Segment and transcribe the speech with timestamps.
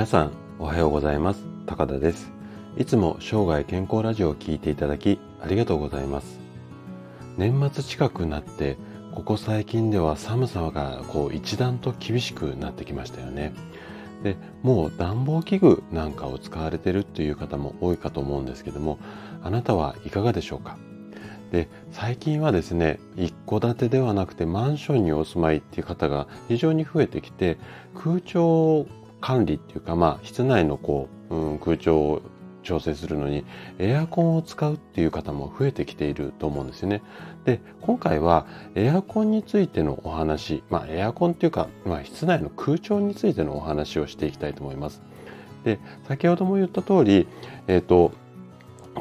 [0.00, 1.44] 皆さんおはようございます。
[1.66, 2.32] 高田です。
[2.78, 6.40] いつも生涯健康ラジオを聞いていただきありがとうございます。
[7.36, 8.78] 年末近くなって
[9.12, 13.52] ここ最近では寒さがこう一段と厳しくなってきましたよね。
[14.22, 18.98] でもう暖房器具なんかを使われてるっていう方も多いかと思うんですけども
[19.42, 20.78] あなたはいかがでしょうか？
[21.52, 27.58] で最近はですね一戸建てではなくてマンションにお住まいっていう方が非常に増えてきて
[27.94, 28.86] 空調
[29.20, 32.22] 管理っていうかまあ室内のこう、うん、空調を
[32.62, 33.44] 調整するのに
[33.78, 37.02] エアコンを使うっていう方も増えてきていると思うんですよね。
[37.44, 45.02] で今回はエアコンについてのお話まあエアコンっていうか、まあ、室内の空調についてのお話をしていきたいと思います。
[45.64, 45.78] で
[46.08, 47.26] 先ほども言った通り、
[47.66, 48.12] えっ、ー、と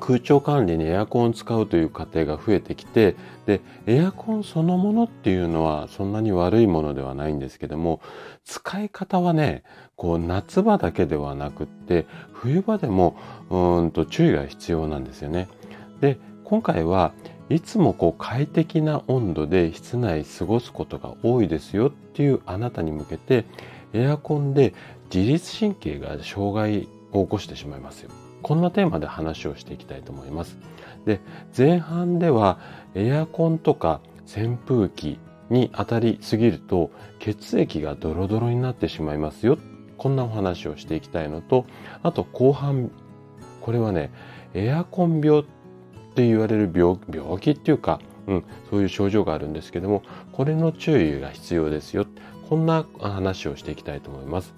[0.00, 8.00] 空調管理にエアコンを使うという家庭が増えてきてでエアコンそのものっていうのはそんなに悪いものではないんですけども
[8.44, 9.62] 使い方はね
[9.96, 13.16] こう夏場だけではなくって冬場でも
[13.50, 15.48] うんと注意が必要なんですよね。
[16.00, 17.12] で今回は
[17.50, 23.46] いつもこう快適な温度で室内過ごすことが多いですよっていうあなたに向けて
[23.94, 24.74] エアコンで
[25.12, 28.10] 自律神経が障害を起こしてしまいますよ。
[28.42, 30.58] こんなテーマで話をしていきたいと思います。
[31.04, 31.20] で、
[31.56, 32.58] 前半では
[32.94, 35.18] エアコンとか扇風機
[35.50, 39.58] に当たりすぎると血液がドロドロになってしまいますよ。
[39.96, 41.66] こんなお話をしていきたいのと、
[42.02, 42.90] あと後半、
[43.60, 44.12] これはね、
[44.54, 45.44] エアコン病っ
[46.14, 46.96] て言われる病
[47.40, 52.06] 気っていうか、うん、そういう症状があるんですけども、これの注意が必要ですよ。
[52.48, 54.54] こんな話をしていきたいと思います。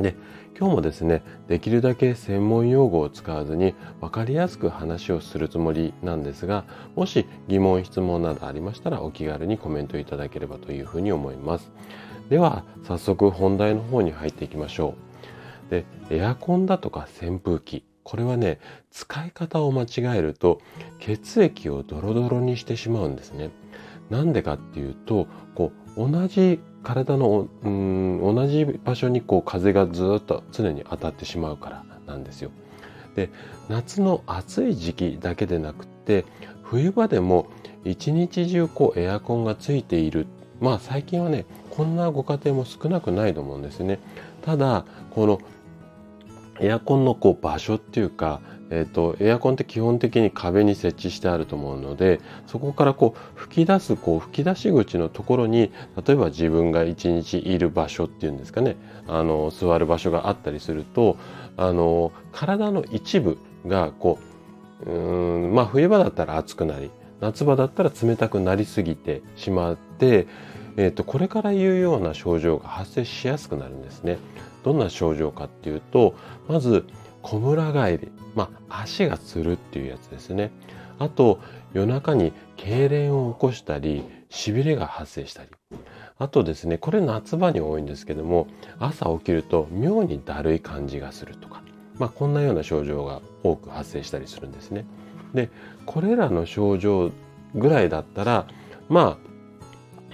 [0.00, 0.16] で、
[0.58, 6.64] 今日もですね、できるだけ専門用語を使わずに分かりやすく話をするつもりなんですが、
[6.96, 11.72] もし疑問、質問などありましたらお気軽にコメントいただければというふうに思います。
[12.28, 14.94] では、早速本題の方に入っていきましょ
[15.68, 15.70] う。
[15.70, 18.60] で、エアコンだとか扇風機、これはね、
[18.90, 20.60] 使い方を間違えると
[20.98, 23.50] 血液をドロドロにしてしまうんですね。
[24.10, 32.50] なんでかっていうと、こう、同じ体のうん同じ場所にこう風がずっと常に当たってしまうからなんですよ。
[33.16, 33.30] で
[33.68, 36.24] 夏の暑い時期だけでなくって
[36.62, 37.48] 冬場でも
[37.84, 40.26] 一日中こうエアコンがついている
[40.60, 43.98] まあ最近はねこんなご家庭も少なくないと思うんですね。
[44.42, 45.40] ただこの
[46.60, 48.40] エアコンのこう場所っていうか
[48.70, 55.70] えーと、エアコンって基本的に壁に設置してあると思うのでそこからこう吹き出すこう吹き出し口のところに
[56.06, 58.76] 例えば自分が一日いる場所っていうんですかね
[59.06, 61.16] あの座る場所があったりすると
[61.56, 64.18] あの体の一部がこ
[64.86, 70.26] ううんまあ冬場だったら暑くなり夏場だったら冷たくなりすぎてしまって、
[70.76, 74.18] えーとこれから言うような症状が発生しやすくなるんですね。
[74.64, 76.14] どんな症状かっていうと
[76.48, 76.84] まず
[77.24, 80.50] こむら返り、まあ、足がつるっていうやつですね。
[80.98, 81.40] あと、
[81.72, 85.48] 夜中に痙攣を起こしたり、痺れが発生したり。
[86.18, 88.46] あとですね、これ夏場に多いんですけども、
[88.78, 91.62] 朝起きると妙にだるい感じがするとか、
[91.98, 94.84] まあ、こんなような症状が多く発生したりするんですね。
[95.32, 95.48] で、
[95.86, 97.10] これらの症状
[97.54, 98.46] ぐらいだったら、
[98.90, 99.33] まあ、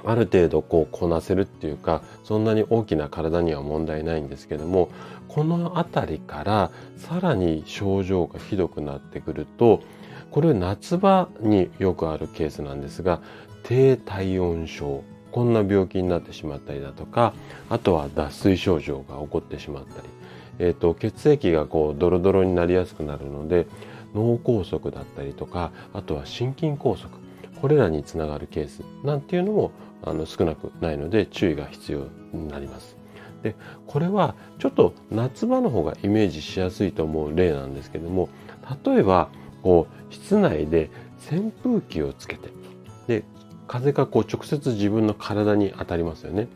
[0.05, 4.91] ある程度こうこなせるっていうかそんなに大きな体には問題ないんですけども
[5.29, 9.83] この辺りからさらに症状がひどくなってくると
[10.31, 13.21] これ夏場によくあるケースなんですが
[13.63, 17.35] 低体温症こんな病気になってしまったりだとか
[17.69, 20.09] あとは脱水症状が起こってしまったり、
[20.59, 23.67] えーと、血液がこうドロドロになりやすくなるので
[24.15, 27.09] 脳梗塞だったりとかあとは心筋梗塞
[27.61, 29.71] これらにつながるケースなんていうのも
[30.03, 32.97] あの少なくないので注意が必要になります。
[33.43, 33.55] で
[33.87, 38.29] これはちょっと夏場の方がイメージしやすいと思う例なんですけども
[38.85, 39.31] 例えば
[39.63, 40.91] こう室内で
[41.31, 42.51] 扇風機をつけて
[43.07, 43.25] で
[43.67, 46.49] 風がこう直接自分の体に当たりますよね。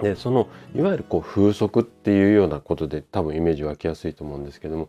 [0.00, 4.88] でそのいわゆるこう風速っていうようなことで多分イメージ湧きやすいと思うんですけども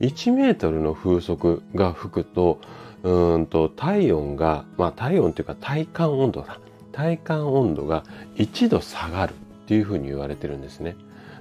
[0.00, 2.60] 1メートルの風速が吹くと
[3.02, 6.60] うんと体温がまあ体温というか体感温度だ
[6.92, 8.04] 体感温度が
[8.36, 9.34] 1度下がるっ
[9.66, 10.96] ていうふうに言われてるんですね。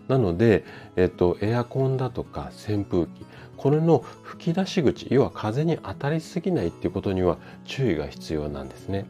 [0.07, 0.65] なので、
[0.95, 3.25] えっと、エアコンだとか扇風機
[3.55, 9.05] これの吹き出し口要は風に当たりすぎないっていうことには注意が必要なんですね。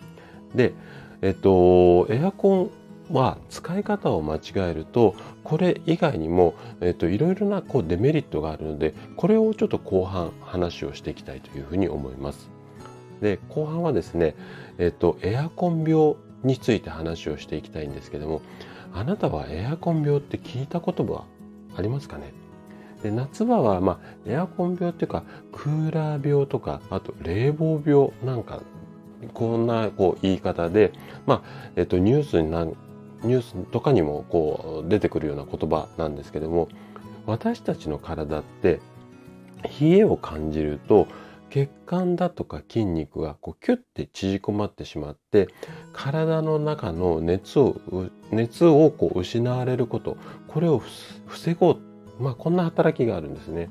[0.53, 0.73] で、
[1.21, 2.71] えっと、エアコン
[3.11, 4.39] は使い方を間違
[4.69, 12.49] えるとこれ以外にも、えっと、いろいろなこうデメリットがあるのでこれをちょっと後半話をしていきたいというふうに思います。
[13.21, 14.35] で後半はですね、
[14.79, 18.41] えっと、エアコン病について話をしていきたいんですけども
[18.93, 21.25] あなたはエアコン病って聞いたことは
[21.77, 22.33] ありますかね？
[23.03, 28.61] で夏場は、まあ、エアコン病っていうかクーラー病とかあと冷房病なんか
[29.33, 30.93] こんなこう言い方で、
[31.25, 36.69] まあえっと、ニュースになニュースとかにもこう出てくるような言葉なんですけども
[37.27, 38.79] 私たちの体って
[39.79, 41.07] 冷えを感じると
[41.51, 45.49] 血管だとか筋肉がこうキュッて縮こまってしまって
[45.93, 47.75] 体の中の熱を
[48.31, 50.17] 熱をこう失われること
[50.47, 50.81] これを
[51.27, 51.77] 防ごう
[52.19, 53.69] まあこんな働きがあるんですね。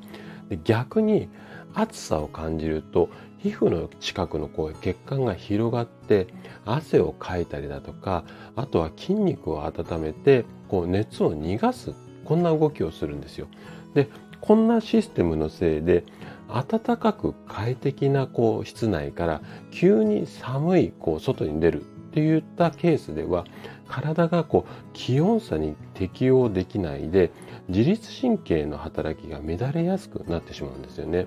[0.50, 1.28] で逆に
[1.74, 6.26] 暑さを感じると皮膚の近くのこう血管が広がって
[6.66, 8.24] 汗をかいたりだとか
[8.56, 11.94] あとは筋肉を温めてこう熱を逃がす
[12.24, 13.46] こんな動きをするんですよ。
[13.94, 14.08] で
[14.40, 16.04] こんなシステムのせいで
[16.52, 23.44] 暖かく快適なこう室内から急に寒いこう外に出るっていったケースでは
[23.88, 27.30] 体がこう気温差に適応できないで
[27.68, 31.26] 自律神経の働きが乱れやすくなってしまうんですよね。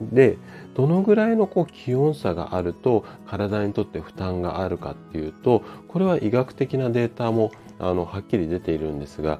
[0.00, 0.38] で
[0.74, 9.38] どのぐらいのこう気温差があると体にとって負担があるかっていうとこれは医学的なデータもあのはっきり出ているんですが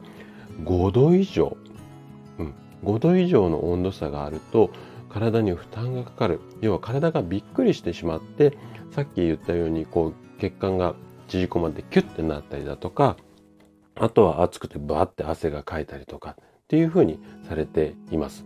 [0.63, 1.57] 5度以上、
[2.39, 2.55] うん、
[2.85, 4.71] 5度以上の温度差があると
[5.15, 8.59] 体に負担がかかる要は体がびっくりしてしまって
[8.91, 10.97] さっき言ったようにこう血管が
[11.29, 13.17] 縮こまってキュッてなったりだとか
[13.95, 18.45] あとは暑くてバーって汗がかいたりとかっていうふうにされています。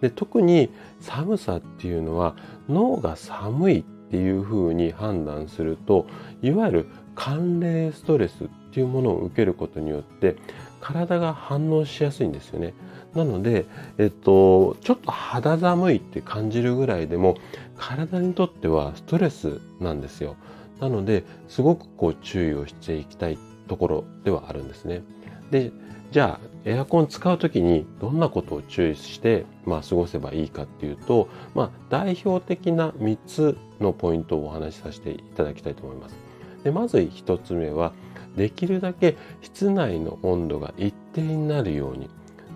[0.00, 0.70] で特に
[1.00, 2.34] 寒さっていうのは
[2.68, 6.06] 脳が寒いっていうふうに判断すると
[6.40, 10.36] いわゆる寒冷ストレスっていうものを受けることによって
[10.80, 12.72] 体が反応しやすいんですよね。
[13.16, 13.66] なので、
[13.98, 17.36] えっと、ちょっと肌寒いって感じるぐらいでも
[17.76, 20.36] 体にとってはストレスなんですよ。
[20.80, 25.02] なので、すごくこう注意をしていきたいところではあるんですね。
[25.50, 25.72] で、
[26.12, 36.16] じゃあエアコン使う時にどんなことを注意して、まあ、過ごせばいいかっていうと、まあ、代表的な3つのポイントをお話しさせていただきたいと思います。
[36.64, 37.92] でまず1つ目は
[38.36, 42.10] できるだけ室内の温度が一定になるように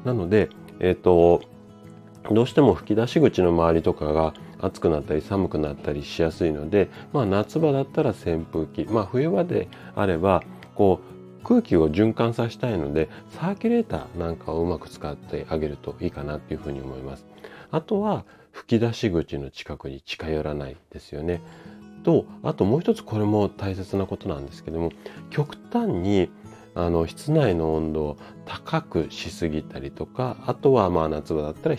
[0.05, 0.49] なので、
[0.81, 1.43] えっ、ー、と
[2.31, 10.43] どうしても吹き出し口の周りとかが暑くなったり寒くなったりしやすいので、まあ、夏場だったら扇風機、まあ、冬場であれば
[10.75, 11.01] こ
[11.41, 17.27] う空気を循環させたいのでサーキュレーターなんかをうまく使ってあげるといいかなっていうふうに思います。
[17.71, 21.41] あとは吹き出し口の近くに近寄らないですよね。
[22.03, 24.91] とあともう一つこれも大切なことなんですけども
[25.29, 26.31] 極端に
[26.85, 28.17] あの室内の温度を
[28.47, 31.77] 高くしすぎたりとかあとはまあ夏場だったら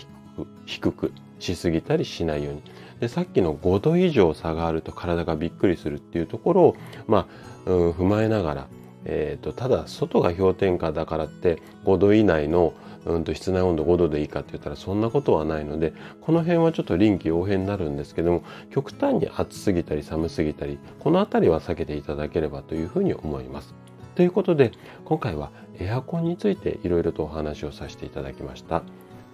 [0.66, 2.62] 低くしすぎたりしないように
[3.00, 6.76] でさっきの5度以上差があると体がびっくりするっていうところを、
[7.06, 7.26] ま
[7.66, 8.68] あ、うん、踏まえながら
[9.04, 23.74] えーと、ただ外が氷点下だからって5度以内の、うんと、室内温度5度でいいかって言ったらそんなことはないのでこの辺はちょっと臨機応変になるんですけども極端に暑すぎたり寒すぎたりこの辺りは避けていただければというふうに思います。
[24.14, 24.72] ということで
[25.04, 28.82] 今回はエアコンについていろいろとお話をさせていただきました。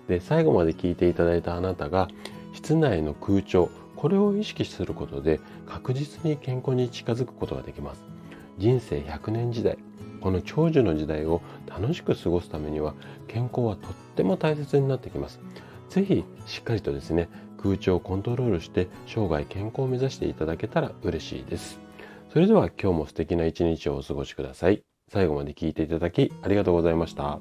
[0.07, 2.09] で最後まで聞いていただいたあなたが
[2.55, 8.03] 室内の空調これを意識することで確実に健康に近づくことができます。
[8.57, 9.79] 人生100年時代
[10.21, 12.95] この長寿の時代を楽しく過ごすためには
[13.27, 15.41] 健康はとっても大切になってきます。
[15.91, 17.29] ぜひしっかりとですね
[17.63, 21.88] 空調をコントロールして生涯健康を目指していただけたら嬉しいです。
[22.31, 24.83] それでは今日も素敵な一日をお過ごしください。
[25.11, 27.41] 最後まで聞いていただきありがとうございました。